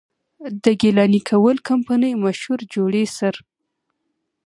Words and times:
د 0.63 0.65
ګيلاني 0.81 1.21
کول 1.29 1.55
کمپني 1.67 2.11
مشهور 2.25 2.59
جوړي 2.73 3.03
سر، 3.17 3.35